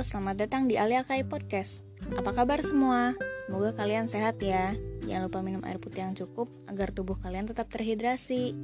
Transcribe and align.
selamat 0.00 0.48
datang 0.48 0.72
di 0.72 0.80
Alia 0.80 1.04
Kai 1.04 1.20
Podcast. 1.20 1.84
Apa 2.16 2.32
kabar 2.32 2.64
semua? 2.64 3.12
Semoga 3.44 3.76
kalian 3.76 4.08
sehat 4.08 4.40
ya. 4.40 4.72
Jangan 5.04 5.28
lupa 5.28 5.44
minum 5.44 5.60
air 5.68 5.76
putih 5.76 6.00
yang 6.00 6.16
cukup 6.16 6.48
agar 6.64 6.96
tubuh 6.96 7.20
kalian 7.20 7.44
tetap 7.44 7.68
terhidrasi. 7.68 8.56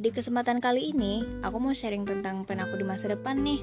Di 0.00 0.08
kesempatan 0.08 0.64
kali 0.64 0.96
ini, 0.96 1.44
aku 1.44 1.60
mau 1.60 1.76
sharing 1.76 2.08
tentang 2.08 2.48
plan 2.48 2.64
aku 2.64 2.80
di 2.80 2.88
masa 2.88 3.12
depan 3.12 3.44
nih. 3.44 3.60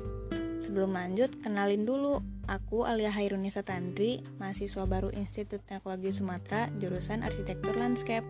Sebelum 0.61 0.93
lanjut, 0.93 1.33
kenalin 1.41 1.81
dulu. 1.81 2.21
Aku 2.45 2.85
Alia 2.85 3.09
Hairunisa 3.09 3.65
Tandri, 3.65 4.21
mahasiswa 4.37 4.85
baru 4.85 5.09
Institut 5.17 5.65
Teknologi 5.65 6.13
Sumatera, 6.13 6.69
jurusan 6.77 7.25
Arsitektur 7.25 7.73
Landscape. 7.73 8.27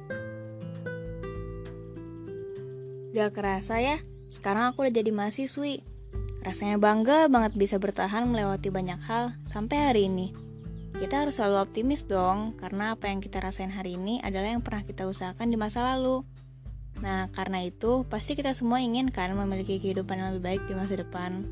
Gak 3.12 3.36
kerasa 3.36 3.84
ya, 3.84 4.00
sekarang 4.32 4.72
aku 4.72 4.88
udah 4.88 4.96
jadi 4.96 5.12
mahasiswi. 5.12 5.95
Rasanya 6.46 6.78
bangga 6.78 7.26
banget 7.26 7.58
bisa 7.58 7.82
bertahan 7.82 8.30
melewati 8.30 8.70
banyak 8.70 9.02
hal 9.10 9.34
sampai 9.42 9.90
hari 9.90 10.06
ini. 10.06 10.30
Kita 10.94 11.26
harus 11.26 11.42
selalu 11.42 11.58
optimis 11.66 12.06
dong, 12.06 12.54
karena 12.54 12.94
apa 12.94 13.10
yang 13.10 13.18
kita 13.18 13.42
rasain 13.42 13.74
hari 13.74 13.98
ini 13.98 14.22
adalah 14.22 14.54
yang 14.54 14.62
pernah 14.62 14.86
kita 14.86 15.10
usahakan 15.10 15.50
di 15.50 15.58
masa 15.58 15.82
lalu. 15.82 16.22
Nah, 17.02 17.34
karena 17.34 17.66
itu, 17.66 18.06
pasti 18.08 18.38
kita 18.38 18.54
semua 18.54 18.78
ingin 18.78 19.10
kan 19.10 19.34
memiliki 19.34 19.82
kehidupan 19.82 20.22
yang 20.22 20.30
lebih 20.38 20.44
baik 20.54 20.62
di 20.70 20.74
masa 20.78 21.02
depan. 21.02 21.50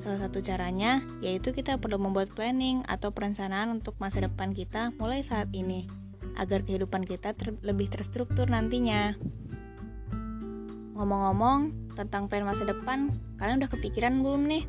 Salah 0.00 0.16
satu 0.16 0.40
caranya 0.40 1.04
yaitu 1.20 1.52
kita 1.52 1.76
perlu 1.76 2.00
membuat 2.00 2.32
planning 2.32 2.80
atau 2.88 3.12
perencanaan 3.12 3.68
untuk 3.68 4.00
masa 4.00 4.24
depan 4.24 4.56
kita 4.56 4.96
mulai 4.96 5.20
saat 5.20 5.52
ini, 5.52 5.84
agar 6.40 6.64
kehidupan 6.64 7.04
kita 7.04 7.36
ter 7.36 7.52
lebih 7.60 7.92
terstruktur 7.92 8.48
nantinya. 8.48 9.12
Ngomong-ngomong, 10.96 11.79
tentang 11.96 12.26
plan 12.30 12.46
masa 12.46 12.66
depan, 12.66 13.10
kalian 13.40 13.62
udah 13.62 13.70
kepikiran 13.70 14.22
belum 14.22 14.46
nih? 14.46 14.64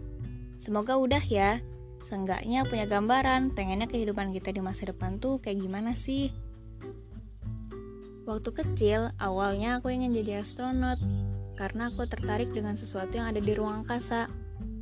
Semoga 0.62 0.98
udah 0.98 1.22
ya. 1.26 1.60
Seenggaknya 2.02 2.66
punya 2.66 2.90
gambaran 2.90 3.54
pengennya 3.54 3.86
kehidupan 3.86 4.34
kita 4.34 4.50
di 4.50 4.62
masa 4.62 4.90
depan 4.90 5.22
tuh 5.22 5.38
kayak 5.38 5.62
gimana 5.62 5.94
sih? 5.94 6.34
Waktu 8.26 8.50
kecil, 8.54 9.14
awalnya 9.18 9.82
aku 9.82 9.90
ingin 9.90 10.14
jadi 10.14 10.46
astronot 10.46 11.02
karena 11.58 11.94
aku 11.94 12.10
tertarik 12.10 12.50
dengan 12.54 12.74
sesuatu 12.78 13.18
yang 13.18 13.30
ada 13.30 13.42
di 13.42 13.54
ruang 13.54 13.86
angkasa. 13.86 14.30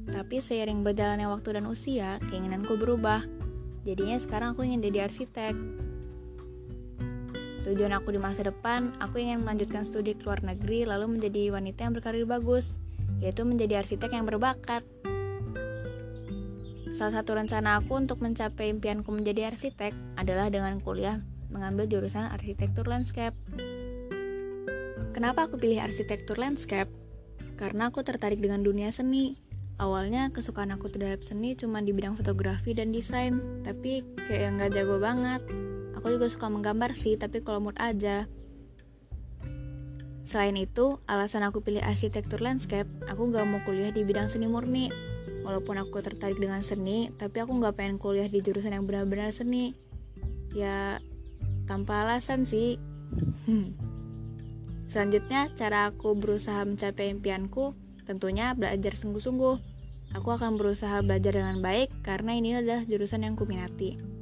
Tapi 0.10 0.40
seiring 0.40 0.82
berjalannya 0.82 1.28
waktu 1.28 1.60
dan 1.60 1.68
usia, 1.68 2.18
keinginanku 2.32 2.80
berubah. 2.80 3.24
Jadinya 3.84 4.20
sekarang 4.20 4.56
aku 4.56 4.64
ingin 4.68 4.84
jadi 4.84 5.08
arsitek. 5.08 5.56
Tujuan 7.70 7.94
aku 7.94 8.10
di 8.10 8.18
masa 8.18 8.42
depan, 8.42 8.90
aku 8.98 9.22
ingin 9.22 9.46
melanjutkan 9.46 9.86
studi 9.86 10.18
ke 10.18 10.26
luar 10.26 10.42
negeri 10.42 10.90
lalu 10.90 11.06
menjadi 11.06 11.54
wanita 11.54 11.86
yang 11.86 11.94
berkarir 11.94 12.26
bagus, 12.26 12.82
yaitu 13.22 13.46
menjadi 13.46 13.86
arsitek 13.86 14.10
yang 14.10 14.26
berbakat. 14.26 14.82
Salah 16.98 17.22
satu 17.22 17.38
rencana 17.38 17.78
aku 17.78 17.94
untuk 17.94 18.26
mencapai 18.26 18.74
impianku 18.74 19.14
menjadi 19.14 19.54
arsitek 19.54 19.94
adalah 20.18 20.50
dengan 20.50 20.82
kuliah 20.82 21.22
mengambil 21.54 21.86
jurusan 21.86 22.26
arsitektur 22.34 22.90
landscape. 22.90 23.38
Kenapa 25.14 25.46
aku 25.46 25.62
pilih 25.62 25.78
arsitektur 25.78 26.42
landscape? 26.42 26.90
Karena 27.54 27.94
aku 27.94 28.02
tertarik 28.02 28.42
dengan 28.42 28.66
dunia 28.66 28.90
seni. 28.90 29.38
Awalnya 29.78 30.34
kesukaan 30.34 30.74
aku 30.74 30.90
terhadap 30.90 31.22
seni 31.22 31.54
cuma 31.54 31.86
di 31.86 31.94
bidang 31.94 32.18
fotografi 32.18 32.74
dan 32.74 32.90
desain, 32.90 33.62
tapi 33.62 34.02
kayak 34.26 34.58
nggak 34.58 34.74
jago 34.74 34.98
banget. 34.98 35.46
Aku 36.00 36.16
juga 36.16 36.32
suka 36.32 36.48
menggambar 36.48 36.96
sih, 36.96 37.20
tapi 37.20 37.44
kalau 37.44 37.60
mood 37.60 37.76
aja. 37.76 38.32
Selain 40.24 40.56
itu, 40.56 41.04
alasan 41.12 41.44
aku 41.44 41.60
pilih 41.60 41.84
arsitektur 41.84 42.40
landscape, 42.40 42.88
aku 43.12 43.28
gak 43.36 43.44
mau 43.44 43.60
kuliah 43.68 43.92
di 43.92 44.08
bidang 44.08 44.32
seni 44.32 44.48
murni. 44.48 44.88
Walaupun 45.44 45.76
aku 45.76 46.00
tertarik 46.00 46.40
dengan 46.40 46.64
seni, 46.64 47.12
tapi 47.20 47.44
aku 47.44 47.52
gak 47.60 47.76
pengen 47.76 48.00
kuliah 48.00 48.32
di 48.32 48.40
jurusan 48.40 48.72
yang 48.72 48.88
benar-benar 48.88 49.36
seni. 49.36 49.76
Ya, 50.56 51.04
tanpa 51.68 52.08
alasan 52.08 52.48
sih. 52.48 52.80
Selanjutnya, 54.94 55.52
cara 55.52 55.92
aku 55.92 56.16
berusaha 56.16 56.64
mencapai 56.64 57.12
impianku, 57.12 57.76
tentunya 58.08 58.56
belajar 58.56 58.96
sungguh-sungguh. 58.96 59.60
Aku 60.16 60.30
akan 60.32 60.56
berusaha 60.56 61.04
belajar 61.04 61.36
dengan 61.36 61.60
baik 61.60 61.92
karena 62.08 62.40
ini 62.40 62.56
adalah 62.56 62.88
jurusan 62.88 63.28
yang 63.28 63.36
kuminati. 63.36 64.19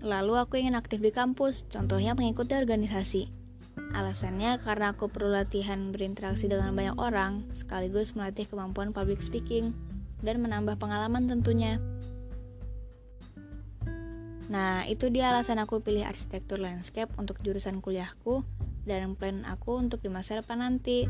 Lalu 0.00 0.32
aku 0.40 0.56
ingin 0.56 0.76
aktif 0.76 1.04
di 1.04 1.12
kampus, 1.12 1.68
contohnya 1.68 2.16
mengikuti 2.16 2.56
organisasi. 2.56 3.28
Alasannya 3.92 4.56
karena 4.62 4.96
aku 4.96 5.12
perlu 5.12 5.34
latihan 5.34 5.92
berinteraksi 5.92 6.48
dengan 6.48 6.72
banyak 6.72 6.96
orang, 6.96 7.44
sekaligus 7.52 8.16
melatih 8.16 8.48
kemampuan 8.48 8.96
public 8.96 9.20
speaking, 9.20 9.76
dan 10.24 10.40
menambah 10.40 10.80
pengalaman 10.80 11.28
tentunya. 11.28 11.82
Nah, 14.50 14.82
itu 14.90 15.12
dia 15.14 15.30
alasan 15.30 15.62
aku 15.62 15.78
pilih 15.78 16.02
arsitektur 16.02 16.58
landscape 16.58 17.12
untuk 17.14 17.38
jurusan 17.44 17.78
kuliahku 17.78 18.42
dan 18.82 19.14
plan 19.14 19.46
aku 19.46 19.78
untuk 19.78 20.02
di 20.02 20.10
masa 20.10 20.42
depan 20.42 20.58
nanti. 20.58 21.06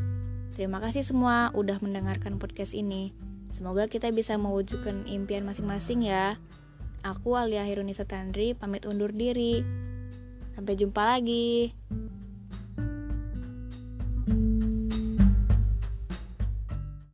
Terima 0.52 0.76
kasih 0.82 1.06
semua 1.06 1.48
udah 1.56 1.80
mendengarkan 1.80 2.36
podcast 2.36 2.76
ini. 2.76 3.16
Semoga 3.48 3.88
kita 3.88 4.12
bisa 4.12 4.36
mewujudkan 4.36 5.08
impian 5.08 5.48
masing-masing 5.48 6.04
ya. 6.04 6.36
Aku 7.00 7.32
Alia 7.32 7.64
Hirunisa 7.64 8.04
Tandri 8.04 8.52
pamit 8.52 8.84
undur 8.84 9.08
diri. 9.08 9.64
Sampai 10.52 10.76
jumpa 10.76 11.16
lagi. 11.16 11.72